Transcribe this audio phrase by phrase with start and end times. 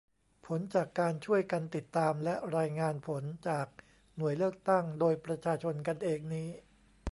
[0.45, 3.67] ผลจากการช่วยกันติดตามและรายงานผลจาก
[4.17, 6.49] หน่วยเลือกตั้งโดยประชาชนกันเองนี้